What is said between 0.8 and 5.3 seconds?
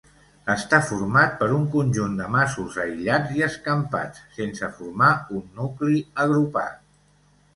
format per un conjunt de masos aïllats i escampats, sense formar